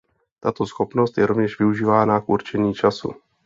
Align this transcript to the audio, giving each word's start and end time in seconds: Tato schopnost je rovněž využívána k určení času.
Tato 0.39 0.65
schopnost 0.65 1.17
je 1.17 1.25
rovněž 1.25 1.59
využívána 1.59 2.19
k 2.21 2.29
určení 2.29 2.73
času. 2.73 3.13